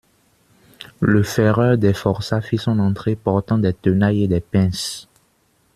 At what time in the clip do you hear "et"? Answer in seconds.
4.23-4.27